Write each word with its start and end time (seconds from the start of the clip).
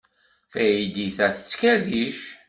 Taydit-a 0.51 1.27
tettkerric. 1.35 2.19